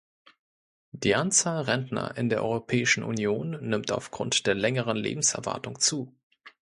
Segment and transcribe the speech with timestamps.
[0.93, 6.11] Die Anzahl Rentner in der Europäischen Union nimmt aufgrund der längeren Lebenserwartung zu.